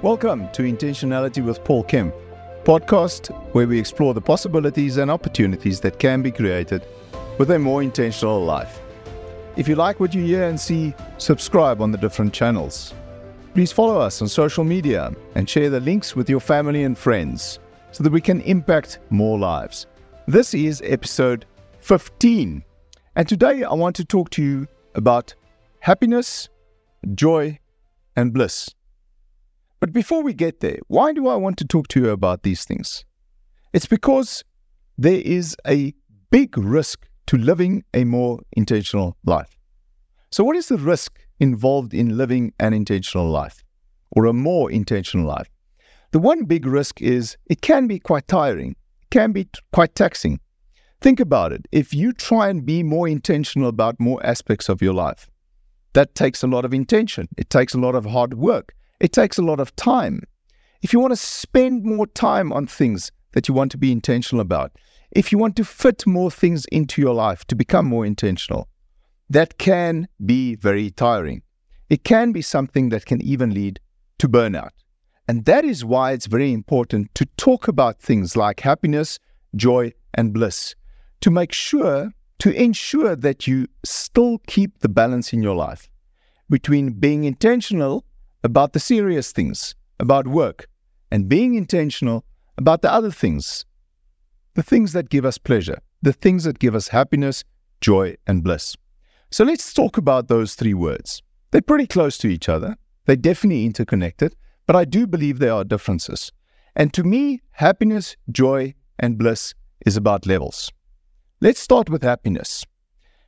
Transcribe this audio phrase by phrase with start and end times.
[0.00, 2.12] Welcome to Intentionality with Paul Kim,
[2.62, 6.86] podcast where we explore the possibilities and opportunities that can be created
[7.36, 8.80] with a more intentional life.
[9.56, 12.94] If you like what you hear and see, subscribe on the different channels.
[13.54, 17.58] Please follow us on social media and share the links with your family and friends
[17.90, 19.88] so that we can impact more lives.
[20.28, 21.44] This is episode
[21.80, 22.62] 15,
[23.16, 25.34] and today I want to talk to you about
[25.80, 26.48] happiness,
[27.16, 27.58] joy,
[28.14, 28.70] and bliss.
[29.80, 32.64] But before we get there, why do I want to talk to you about these
[32.64, 33.04] things?
[33.72, 34.42] It's because
[34.96, 35.94] there is a
[36.30, 39.56] big risk to living a more intentional life.
[40.30, 43.62] So, what is the risk involved in living an intentional life
[44.10, 45.48] or a more intentional life?
[46.10, 48.72] The one big risk is it can be quite tiring,
[49.02, 50.40] it can be quite taxing.
[51.00, 51.66] Think about it.
[51.70, 55.30] If you try and be more intentional about more aspects of your life,
[55.92, 57.28] that takes a lot of intention.
[57.36, 58.74] It takes a lot of hard work.
[59.00, 60.22] It takes a lot of time.
[60.82, 64.40] If you want to spend more time on things that you want to be intentional
[64.40, 64.72] about,
[65.12, 68.68] if you want to fit more things into your life to become more intentional,
[69.30, 71.42] that can be very tiring.
[71.88, 73.80] It can be something that can even lead
[74.18, 74.70] to burnout.
[75.26, 79.18] And that is why it's very important to talk about things like happiness,
[79.54, 80.74] joy, and bliss
[81.20, 85.88] to make sure, to ensure that you still keep the balance in your life
[86.48, 88.04] between being intentional
[88.44, 90.68] about the serious things, about work,
[91.10, 92.24] and being intentional
[92.56, 93.64] about the other things,
[94.54, 97.44] the things that give us pleasure, the things that give us happiness,
[97.80, 98.76] joy, and bliss.
[99.30, 101.22] So let's talk about those three words.
[101.50, 104.36] They're pretty close to each other, they're definitely interconnected,
[104.66, 106.32] but I do believe there are differences.
[106.76, 109.54] And to me, happiness, joy, and bliss
[109.86, 110.70] is about levels.
[111.40, 112.64] Let's start with happiness.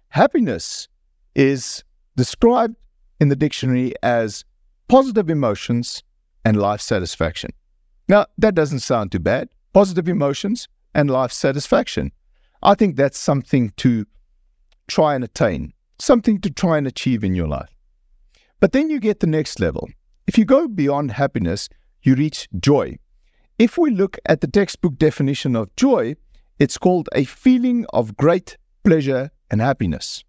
[0.08, 0.88] Happiness
[1.34, 1.84] is
[2.16, 2.76] described
[3.20, 4.44] in the dictionary as
[4.90, 6.02] positive emotions
[6.44, 7.52] and life satisfaction.
[8.08, 9.48] Now, that doesn't sound too bad.
[9.72, 12.10] Positive emotions and life satisfaction.
[12.60, 14.04] I think that's something to
[14.88, 17.72] try and attain, something to try and achieve in your life.
[18.58, 19.88] But then you get the next level.
[20.26, 21.68] If you go beyond happiness,
[22.02, 22.98] you reach joy.
[23.60, 26.16] If we look at the textbook definition of joy,
[26.58, 30.24] it's called a feeling of great pleasure and happiness.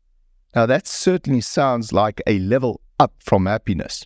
[0.56, 4.06] Now, that certainly sounds like a level up from happiness.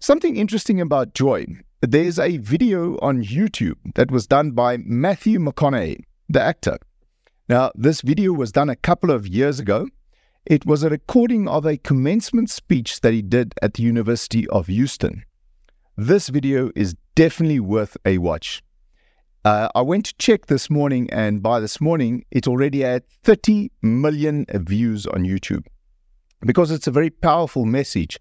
[0.00, 1.46] Something interesting about joy
[1.80, 6.78] there's a video on YouTube that was done by Matthew McConaughey, the actor.
[7.48, 9.88] Now, this video was done a couple of years ago.
[10.46, 14.68] It was a recording of a commencement speech that he did at the University of
[14.68, 15.24] Houston.
[15.96, 18.62] This video is definitely worth a watch.
[19.44, 23.70] Uh, I went to check this morning, and by this morning, it already had 30
[23.82, 25.66] million views on YouTube
[26.40, 28.18] because it's a very powerful message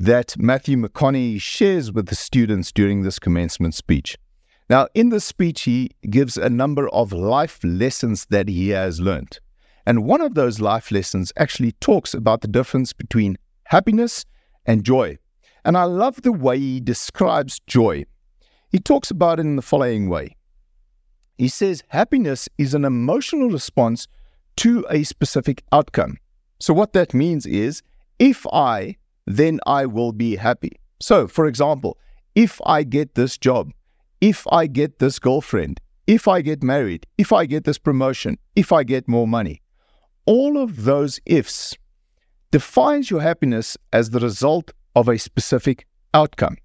[0.00, 4.16] that Matthew McConaughey shares with the students during this commencement speech.
[4.70, 9.38] Now, in this speech, he gives a number of life lessons that he has learned.
[9.84, 14.24] And one of those life lessons actually talks about the difference between happiness
[14.64, 15.18] and joy.
[15.66, 18.06] And I love the way he describes joy.
[18.70, 20.34] He talks about it in the following way
[21.36, 24.08] He says, Happiness is an emotional response
[24.56, 26.16] to a specific outcome.
[26.58, 27.82] So, what that means is
[28.18, 28.96] if I
[29.36, 30.72] then I will be happy.
[31.00, 31.98] So, for example,
[32.34, 33.72] if I get this job,
[34.20, 38.72] if I get this girlfriend, if I get married, if I get this promotion, if
[38.72, 39.62] I get more money,
[40.26, 41.76] all of those ifs
[42.50, 46.56] defines your happiness as the result of a specific outcome.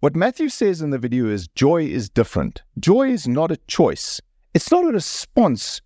[0.00, 2.62] What Matthew says in the video is joy is different.
[2.78, 4.20] Joy is not a choice,
[4.54, 5.82] it's not a response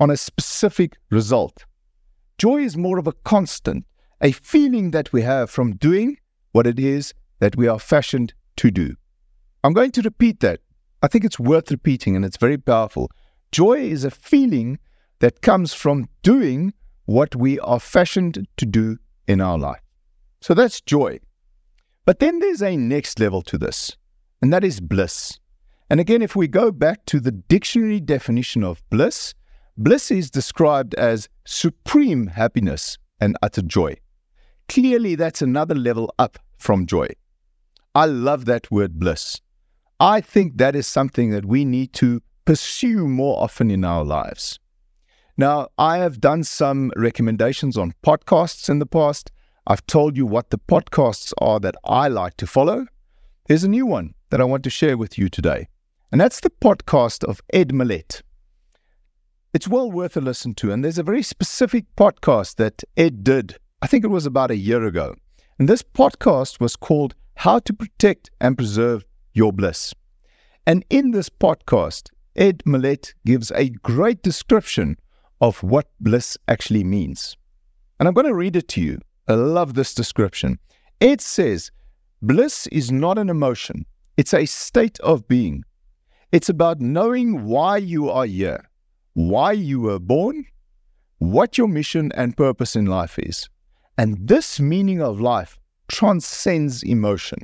[0.00, 1.64] on a specific result.
[2.38, 3.84] Joy is more of a constant
[4.20, 6.16] a feeling that we have from doing
[6.52, 8.94] what it is that we are fashioned to do.
[9.62, 10.60] I'm going to repeat that.
[11.02, 13.10] I think it's worth repeating and it's very powerful.
[13.52, 14.78] Joy is a feeling
[15.20, 16.72] that comes from doing
[17.06, 19.80] what we are fashioned to do in our life.
[20.40, 21.20] So that's joy.
[22.04, 23.96] But then there's a next level to this,
[24.40, 25.38] and that is bliss.
[25.90, 29.34] And again, if we go back to the dictionary definition of bliss,
[29.76, 33.96] bliss is described as supreme happiness and utter joy.
[34.68, 37.08] Clearly, that's another level up from joy.
[37.94, 39.40] I love that word bliss.
[39.98, 44.60] I think that is something that we need to pursue more often in our lives.
[45.36, 49.30] Now, I have done some recommendations on podcasts in the past.
[49.66, 52.86] I've told you what the podcasts are that I like to follow.
[53.46, 55.68] There's a new one that I want to share with you today,
[56.12, 58.22] and that's the podcast of Ed Mylett.
[59.54, 63.56] It's well worth a listen to, and there's a very specific podcast that Ed did
[63.80, 65.14] I think it was about a year ago.
[65.58, 69.04] And this podcast was called how to protect and preserve
[69.34, 69.94] your bliss.
[70.66, 74.96] And in this podcast, Ed Mylett gives a great description
[75.40, 77.36] of what bliss actually means.
[78.00, 79.00] And I'm going to read it to you.
[79.28, 80.58] I love this description.
[81.00, 81.70] Ed says,
[82.20, 83.86] Bliss is not an emotion,
[84.16, 85.62] it's a state of being.
[86.32, 88.68] It's about knowing why you are here,
[89.14, 90.46] why you were born,
[91.18, 93.48] what your mission and purpose in life is.
[93.98, 95.58] And this meaning of life
[95.88, 97.40] transcends emotion.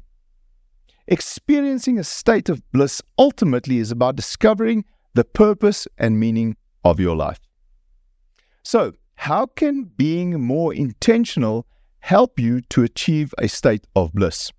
[1.08, 4.84] Experiencing a state of bliss ultimately is about discovering
[5.14, 7.40] the purpose and meaning of your life.
[8.62, 11.66] So, how can being more intentional
[11.98, 14.52] help you to achieve a state of bliss?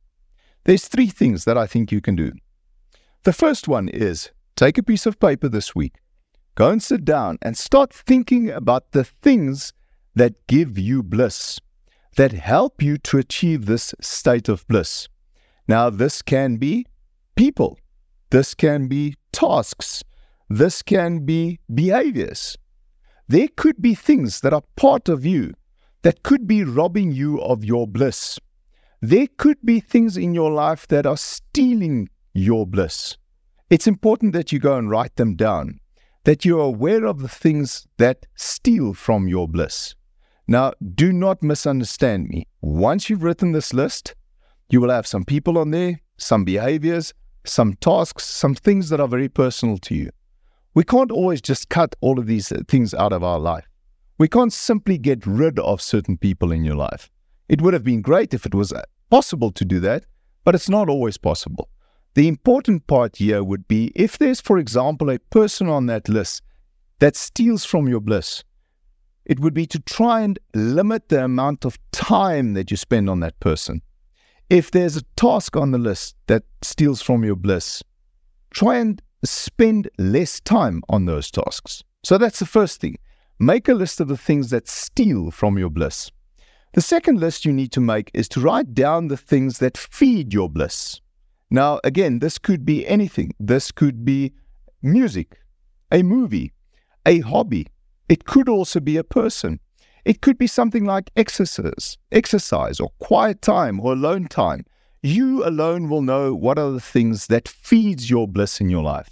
[0.65, 2.33] There's three things that I think you can do.
[3.23, 5.95] The first one is take a piece of paper this week,
[6.55, 9.73] go and sit down and start thinking about the things
[10.15, 11.59] that give you bliss,
[12.15, 15.07] that help you to achieve this state of bliss.
[15.67, 16.85] Now, this can be
[17.35, 17.77] people,
[18.29, 20.03] this can be tasks,
[20.49, 22.57] this can be behaviors.
[23.27, 25.53] There could be things that are part of you
[26.03, 28.39] that could be robbing you of your bliss.
[29.01, 33.17] There could be things in your life that are stealing your bliss.
[33.71, 35.79] It's important that you go and write them down,
[36.25, 39.95] that you're aware of the things that steal from your bliss.
[40.47, 42.47] Now, do not misunderstand me.
[42.61, 44.13] Once you've written this list,
[44.69, 47.13] you will have some people on there, some behaviors,
[47.45, 50.11] some tasks, some things that are very personal to you.
[50.75, 53.67] We can't always just cut all of these uh, things out of our life.
[54.17, 57.09] We can't simply get rid of certain people in your life.
[57.49, 60.05] It would have been great if it was uh, possible to do that,
[60.43, 61.69] but it's not always possible.
[62.13, 66.43] The important part here would be if there's, for example, a person on that list
[66.99, 68.43] that steals from your bliss,
[69.25, 73.19] it would be to try and limit the amount of time that you spend on
[73.21, 73.81] that person.
[74.49, 77.81] If there's a task on the list that steals from your bliss,
[78.51, 81.83] try and spend less time on those tasks.
[82.03, 82.97] So that's the first thing.
[83.39, 86.11] Make a list of the things that steal from your bliss.
[86.73, 90.33] The second list you need to make is to write down the things that feed
[90.33, 91.01] your bliss.
[91.49, 93.33] Now, again, this could be anything.
[93.39, 94.33] This could be
[94.81, 95.39] music,
[95.91, 96.53] a movie,
[97.05, 97.67] a hobby.
[98.07, 99.59] It could also be a person.
[100.03, 104.65] It could be something like exercise, exercise or quiet time or alone time.
[105.01, 109.09] You alone will know what are the things that feeds your bliss in your life.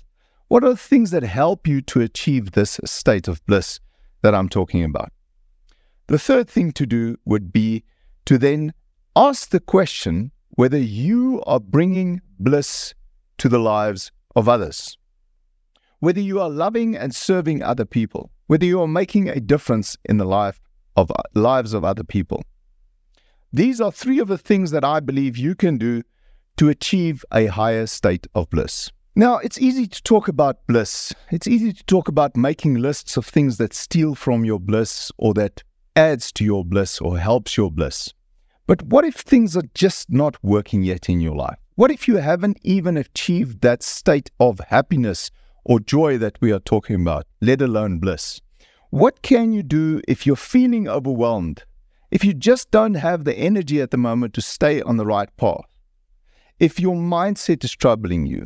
[0.48, 3.80] What are the things that help you to achieve this state of bliss
[4.22, 5.12] that I'm talking about?
[6.08, 7.84] The third thing to do would be
[8.26, 8.74] to then
[9.16, 12.94] ask the question whether you are bringing bliss
[13.40, 14.98] to the lives of others,
[16.00, 20.18] whether you are loving and serving other people, whether you are making a difference in
[20.18, 20.60] the life
[20.96, 22.44] of lives of other people.
[23.52, 26.04] These are three of the things that I believe you can do
[26.58, 28.92] to achieve a higher state of bliss.
[29.16, 31.14] Now, it's easy to talk about bliss.
[31.32, 35.36] It's easy to talk about making lists of things that steal from your bliss or
[35.36, 35.64] that
[35.96, 38.12] adds to your bliss or helps your bliss.
[38.66, 41.60] But what if things are just not working yet in your life?
[41.76, 45.30] What if you haven't even achieved that state of happiness
[45.66, 48.42] or joy that we are talking about, let alone bliss?
[48.90, 51.64] What can you do if you're feeling overwhelmed?
[52.12, 55.36] If you just don't have the energy at the moment to stay on the right
[55.38, 55.66] path?
[56.60, 58.46] If your mindset is troubling you?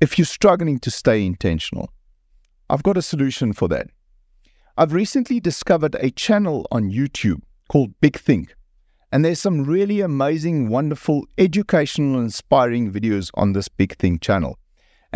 [0.00, 1.90] If you're struggling to stay intentional?
[2.68, 3.86] I've got a solution for that.
[4.76, 8.54] I've recently discovered a channel on YouTube called Big Think.
[9.10, 14.58] And there's some really amazing, wonderful, educational, inspiring videos on this Big Think channel.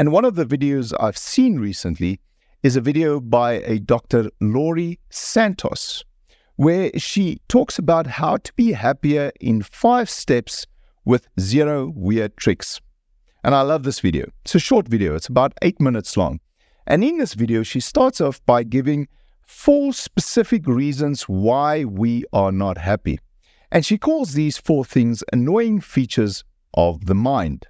[0.00, 2.20] And one of the videos I've seen recently
[2.62, 4.30] is a video by a Dr.
[4.40, 6.06] Laurie Santos,
[6.56, 10.66] where she talks about how to be happier in five steps
[11.04, 12.80] with zero weird tricks.
[13.44, 14.30] And I love this video.
[14.42, 16.40] It's a short video, it's about eight minutes long.
[16.86, 19.06] And in this video, she starts off by giving
[19.46, 23.18] four specific reasons why we are not happy.
[23.70, 26.42] And she calls these four things annoying features
[26.72, 27.66] of the mind.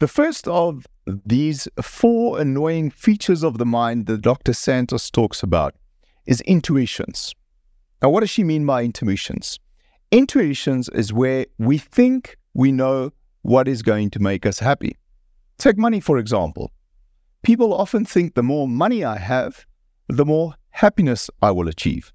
[0.00, 4.52] The first of these four annoying features of the mind that Dr.
[4.52, 5.74] Santos talks about
[6.26, 7.34] is intuitions.
[8.02, 9.58] Now, what does she mean by intuitions?
[10.10, 14.96] Intuitions is where we think we know what is going to make us happy.
[15.58, 16.70] Take money, for example.
[17.42, 19.66] People often think the more money I have,
[20.08, 22.12] the more happiness I will achieve.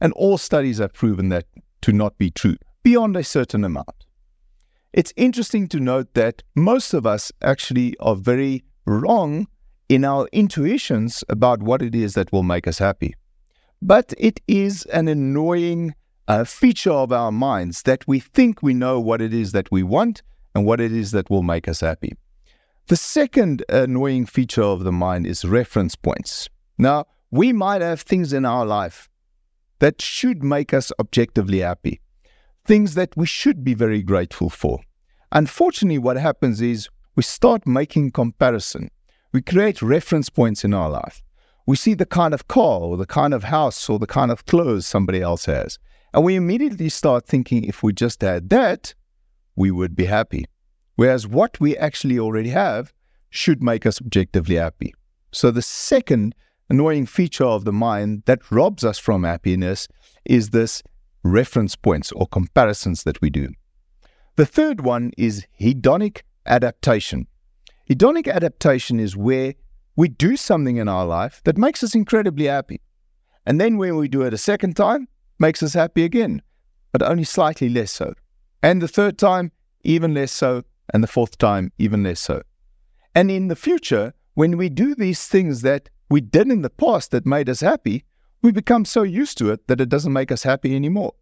[0.00, 1.46] And all studies have proven that
[1.82, 4.04] to not be true beyond a certain amount.
[4.94, 9.48] It's interesting to note that most of us actually are very wrong
[9.88, 13.16] in our intuitions about what it is that will make us happy.
[13.82, 15.96] But it is an annoying
[16.28, 19.82] uh, feature of our minds that we think we know what it is that we
[19.82, 20.22] want
[20.54, 22.12] and what it is that will make us happy.
[22.86, 26.48] The second annoying feature of the mind is reference points.
[26.78, 29.08] Now, we might have things in our life
[29.80, 32.00] that should make us objectively happy,
[32.66, 34.80] things that we should be very grateful for.
[35.32, 38.90] Unfortunately, what happens is we start making comparison.
[39.32, 41.22] We create reference points in our life.
[41.66, 44.46] We see the kind of car or the kind of house or the kind of
[44.46, 45.78] clothes somebody else has.
[46.12, 48.94] And we immediately start thinking if we just had that,
[49.56, 50.44] we would be happy.
[50.96, 52.92] Whereas what we actually already have
[53.30, 54.94] should make us objectively happy.
[55.32, 56.34] So the second
[56.68, 59.88] annoying feature of the mind that robs us from happiness
[60.24, 60.82] is this
[61.24, 63.48] reference points or comparisons that we do.
[64.36, 67.26] The third one is hedonic adaptation.
[67.90, 69.54] Hedonic adaptation is where
[69.96, 72.80] we do something in our life that makes us incredibly happy.
[73.46, 76.42] And then when we do it a second time, makes us happy again,
[76.92, 78.14] but only slightly less so.
[78.62, 79.52] And the third time,
[79.82, 80.62] even less so.
[80.92, 82.42] And the fourth time, even less so.
[83.14, 87.10] And in the future, when we do these things that we did in the past
[87.12, 88.04] that made us happy,
[88.44, 91.14] we become so used to it that it doesn't make us happy anymore.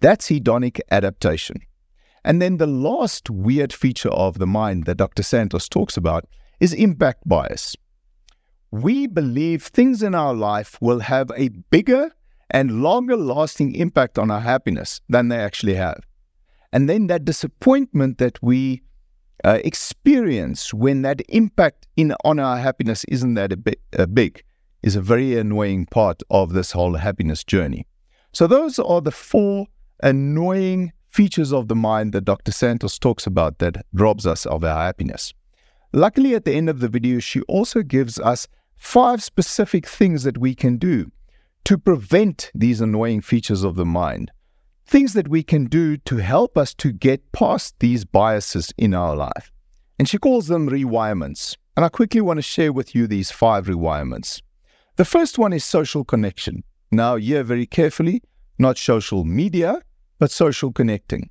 [0.00, 1.58] That's hedonic adaptation.
[2.24, 5.22] And then the last weird feature of the mind that Dr.
[5.22, 6.24] Santos talks about
[6.60, 7.76] is impact bias.
[8.70, 12.10] We believe things in our life will have a bigger
[12.48, 16.00] and longer lasting impact on our happiness than they actually have.
[16.72, 18.80] And then that disappointment that we
[19.44, 24.42] uh, experience when that impact in on our happiness isn't that a bit uh, big
[24.82, 27.86] is a very annoying part of this whole happiness journey.
[28.32, 29.66] So those are the four
[30.02, 32.52] annoying features of the mind that Dr.
[32.52, 35.32] Santos talks about that robs us of our happiness.
[35.92, 40.38] Luckily, at the end of the video, she also gives us five specific things that
[40.38, 41.10] we can do
[41.64, 44.30] to prevent these annoying features of the mind.
[44.86, 49.14] Things that we can do to help us to get past these biases in our
[49.14, 49.52] life.
[49.98, 51.56] And she calls them rewirements.
[51.76, 54.40] And I quickly want to share with you these five rewirements.
[54.96, 56.64] The first one is social connection.
[56.90, 58.22] Now, hear very carefully,
[58.58, 59.80] not social media,
[60.18, 61.30] but social connecting.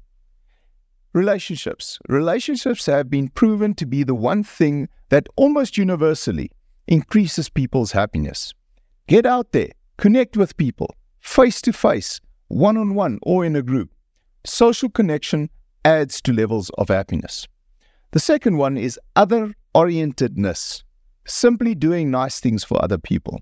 [1.14, 2.00] Relationships.
[2.08, 6.52] Relationships have been proven to be the one thing that almost universally
[6.88, 8.54] increases people's happiness.
[9.08, 13.62] Get out there, Connect with people, face to face, one on one, or in a
[13.62, 13.92] group.
[14.44, 15.48] Social connection
[15.86, 17.48] adds to levels of happiness.
[18.10, 20.82] The second one is other orientedness,
[21.28, 23.42] simply doing nice things for other people.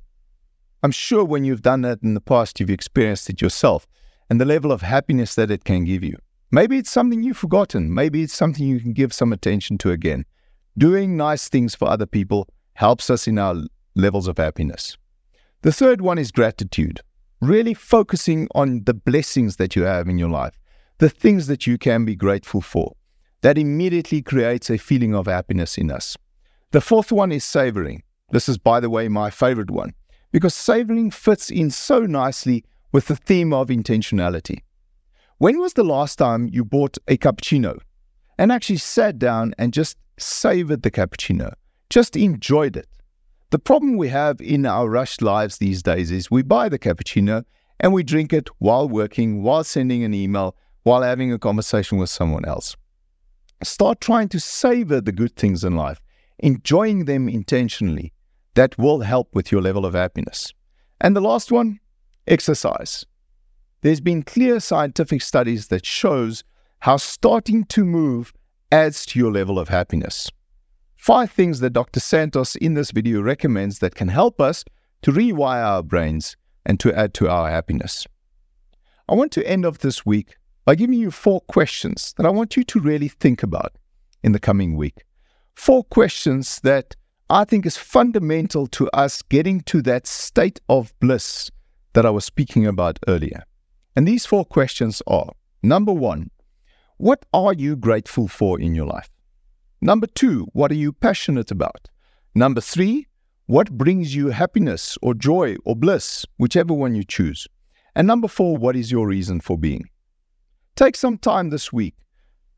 [0.82, 3.86] I'm sure when you've done that in the past, you've experienced it yourself
[4.30, 6.16] and the level of happiness that it can give you.
[6.52, 7.94] Maybe it's something you've forgotten.
[7.94, 10.26] Maybe it's something you can give some attention to again.
[10.78, 13.56] Doing nice things for other people helps us in our
[13.96, 14.98] levels of happiness.
[15.64, 17.02] The third one is gratitude,
[17.42, 20.58] really focusing on the blessings that you have in your life,
[21.00, 22.96] the things that you can be grateful for.
[23.42, 26.18] That immediately creates a feeling of happiness in us.
[26.72, 28.04] The fourth one is savoring.
[28.32, 29.94] This is, by the way, my favorite one
[30.32, 34.60] because savoring fits in so nicely with the theme of intentionality.
[35.38, 37.80] When was the last time you bought a cappuccino
[38.38, 41.54] and actually sat down and just savored the cappuccino,
[41.90, 42.88] just enjoyed it?
[43.52, 47.46] The problem we have in our rushed lives these days is we buy the cappuccino
[47.80, 52.10] and we drink it while working, while sending an email, while having a conversation with
[52.10, 52.76] someone else.
[53.64, 56.02] Start trying to savor the good things in life,
[56.40, 58.14] enjoying them intentionally.
[58.60, 60.54] That will help with your level of happiness.
[61.00, 61.80] And the last one,
[62.28, 63.06] exercise.
[63.84, 66.44] There's been clear scientific studies that shows
[66.80, 68.34] how starting to move
[68.70, 70.30] adds to your level of happiness.
[70.98, 72.02] Five things that Dr.
[72.02, 74.66] Santos in this video recommends that can help us
[75.04, 76.36] to rewire our brains
[76.66, 78.06] and to add to our happiness.
[79.08, 80.36] I want to end off this week
[80.66, 83.78] by giving you four questions that I want you to really think about
[84.22, 85.06] in the coming week.
[85.56, 86.98] Four questions that
[87.32, 91.52] I think is fundamental to us getting to that state of bliss
[91.94, 93.44] that I was speaking about earlier.
[93.96, 95.32] And these four questions are
[95.62, 96.32] number one,
[96.98, 99.12] what are you grateful for in your life?
[99.80, 101.88] Number two, what are you passionate about?
[102.34, 103.06] Number three,
[103.46, 107.48] what brings you happiness or joy or bliss, whichever one you choose?
[107.96, 109.88] And number four, what is your reason for being?
[110.76, 111.94] Take some time this week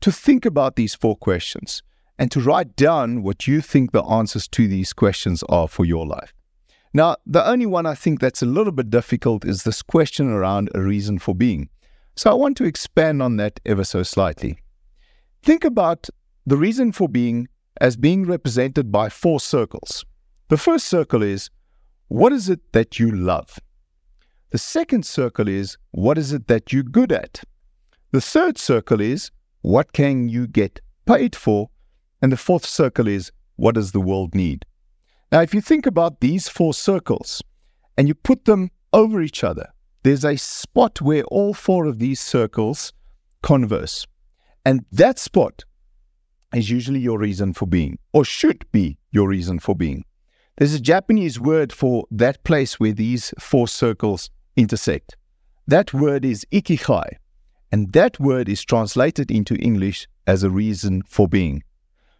[0.00, 1.82] to think about these four questions
[2.18, 6.06] and to write down what you think the answers to these questions are for your
[6.06, 6.32] life.
[6.94, 10.70] Now, the only one I think that's a little bit difficult is this question around
[10.74, 11.70] a reason for being.
[12.16, 14.58] So I want to expand on that ever so slightly.
[15.42, 16.08] Think about
[16.46, 17.48] the reason for being
[17.80, 20.04] as being represented by four circles.
[20.48, 21.48] The first circle is
[22.08, 23.58] what is it that you love?
[24.50, 27.42] The second circle is what is it that you're good at?
[28.10, 29.30] The third circle is
[29.62, 31.70] what can you get paid for.
[32.22, 34.64] And the fourth circle is what does the world need?
[35.32, 37.42] Now, if you think about these four circles
[37.98, 39.66] and you put them over each other,
[40.04, 42.92] there's a spot where all four of these circles
[43.42, 44.06] converse.
[44.64, 45.64] And that spot
[46.54, 50.04] is usually your reason for being, or should be your reason for being.
[50.58, 55.16] There's a Japanese word for that place where these four circles intersect.
[55.66, 57.16] That word is ikigai,
[57.72, 61.62] and that word is translated into English as a reason for being.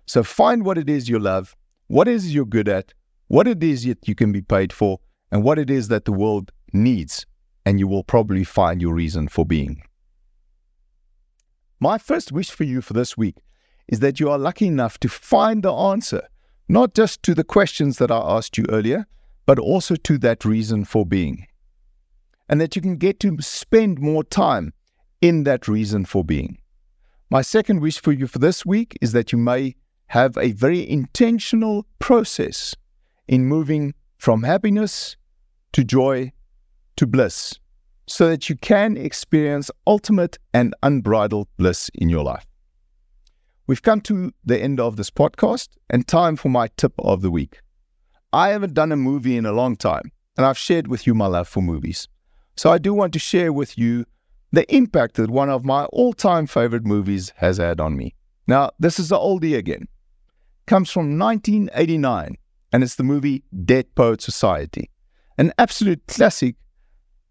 [0.07, 1.55] So find what it is you love,
[1.87, 2.93] what it is you're good at,
[3.29, 6.13] what it is that you can be paid for, and what it is that the
[6.13, 7.27] world needs,
[7.65, 9.83] and you will probably find your reason for being.
[11.81, 13.37] My first wish for you for this week
[13.89, 16.29] is that you are lucky enough to find the answer,
[16.69, 19.07] not just to the questions that I asked you earlier,
[19.47, 21.47] but also to that reason for being.
[22.49, 24.73] And that you can get to spend more time
[25.21, 26.59] in that reason for being.
[27.31, 29.75] My second wish for you for this week is that you may
[30.13, 32.77] have a very intentional process
[33.29, 35.17] in moving from happiness
[35.73, 36.31] to joy
[36.95, 37.59] to bliss
[38.07, 42.45] so that you can experience ultimate and unbridled bliss in your life.
[43.67, 47.31] We've come to the end of this podcast and time for my tip of the
[47.31, 47.61] week.
[48.35, 51.27] I haven't done a movie in a long time, and I've shared with you my
[51.27, 52.07] love for movies.
[52.59, 54.05] So I do want to share with you
[54.53, 58.15] the impact that one of my all time favorite movies has had on me.
[58.47, 59.89] Now, this is the oldie again.
[60.67, 62.37] Comes from 1989,
[62.73, 64.91] and it's the movie Dead Poet Society,
[65.37, 66.57] an absolute classic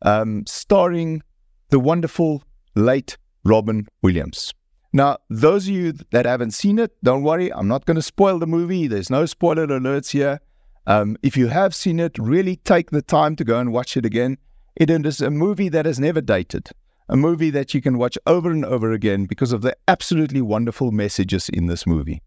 [0.02, 1.24] um, starring
[1.70, 2.44] the wonderful
[2.76, 4.54] late Robin Williams.
[4.94, 7.52] Now, those of you that haven't seen it, don't worry.
[7.54, 8.88] I'm not going to spoil the movie.
[8.88, 10.42] There's no spoiler alerts here.
[10.86, 14.06] Um, if you have seen it, really take the time to go and watch it
[14.06, 14.38] again.
[14.76, 16.70] It is a movie that has never dated,
[17.08, 20.92] a movie that you can watch over and over again because of the absolutely wonderful
[20.92, 22.22] messages in this movie.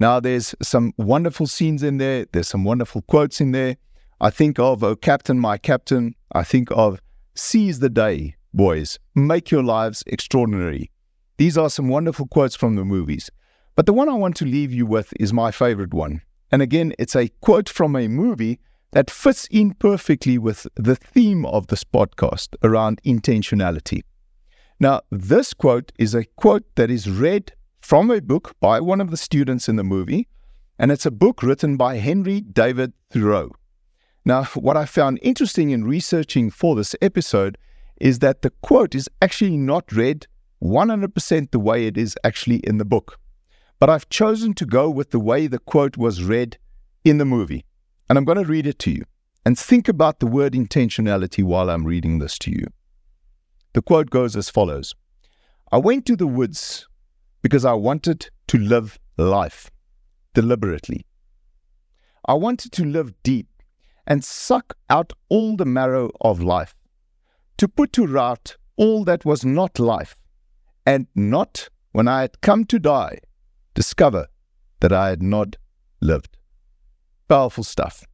[0.00, 3.76] Now, there's some wonderful scenes in there, there's some wonderful quotes in there.
[4.18, 6.14] I think of, Oh, Captain, my Captain.
[6.32, 7.00] I think of,
[7.34, 8.98] Seize the day, boys.
[9.14, 10.90] Make your lives extraordinary.
[11.36, 13.30] These are some wonderful quotes from the movies.
[13.76, 16.22] But the one I want to leave you with is my favorite one.
[16.50, 18.58] And again, it's a quote from a movie
[18.92, 24.02] that fits in perfectly with the theme of this podcast around intentionality.
[24.80, 27.52] Now, this quote is a quote that is read
[27.90, 30.28] from a book by one of the students in the movie,
[30.78, 33.50] and it's a book written by Henry David Thoreau.
[34.24, 37.58] Now, what I found interesting in researching for this episode
[38.00, 40.28] is that the quote is actually not read
[40.62, 43.18] 100% the way it is actually in the book.
[43.80, 46.58] But I've chosen to go with the way the quote was read
[47.04, 47.64] in the movie.
[48.08, 49.02] And I'm going to read it to you.
[49.44, 52.68] And think about the word intentionality while I'm reading this to you.
[53.72, 54.94] The quote goes as follows
[55.72, 56.86] I went to the woods
[57.42, 59.70] because I wanted to live life
[60.34, 61.06] deliberately.
[62.26, 63.48] I wanted to live deep
[64.06, 66.74] and suck out all the marrow of life,
[67.58, 70.16] to put to rout all that was not life,
[70.86, 73.20] and not, when I had come to die,
[73.74, 74.26] discover
[74.80, 75.56] that I had not
[76.00, 76.38] lived.
[77.28, 78.04] Powerful stuff.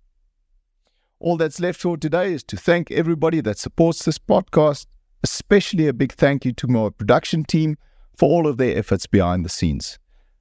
[1.18, 4.86] All that's left for today is to thank everybody that supports this podcast,
[5.22, 7.78] especially a big thank you to my production team
[8.16, 9.98] for all of their efforts behind the scenes.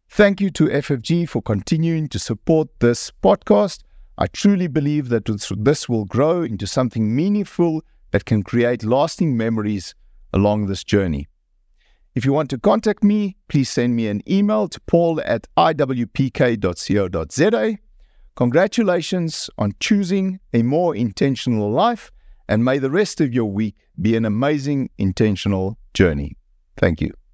[0.09, 3.83] Thank you to FFG for continuing to support this podcast.
[4.17, 5.25] I truly believe that
[5.57, 9.93] this will grow into something meaningful that can create lasting memories
[10.31, 11.27] along this journey.
[12.13, 16.57] If you want to contact me, please send me an email to paul at iwpk.co.za.
[18.37, 22.11] Congratulations on choosing a more intentional life,
[22.47, 26.37] and may the rest of your week be an amazing intentional journey.
[26.77, 27.24] Thank you.